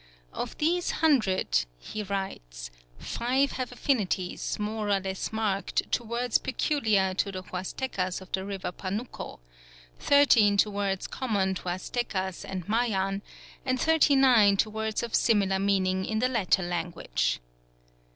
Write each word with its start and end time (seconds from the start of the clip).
"Of 0.33 0.57
these 0.57 0.89
hundred," 1.05 1.65
he 1.77 2.01
writes, 2.01 2.71
"five 2.97 3.51
have 3.51 3.71
affinities, 3.71 4.57
more 4.57 4.89
or 4.89 4.99
less 4.99 5.31
marked, 5.31 5.91
to 5.91 6.03
words 6.03 6.39
peculiar 6.39 7.13
to 7.13 7.31
the 7.31 7.43
Huastecas 7.43 8.19
of 8.19 8.31
the 8.31 8.43
River 8.43 8.71
Panuco; 8.71 9.39
thirteen 9.99 10.57
to 10.57 10.71
words 10.71 11.05
common 11.05 11.53
to 11.53 11.61
Huastecas 11.61 12.43
and 12.43 12.67
Mayan; 12.67 13.21
and 13.63 13.79
thirty 13.79 14.15
nine 14.15 14.57
to 14.57 14.71
words 14.71 15.03
of 15.03 15.13
similar 15.13 15.59
meaning 15.59 16.03
in 16.05 16.17
the 16.17 16.29
latter 16.29 16.63
language." 16.63 17.39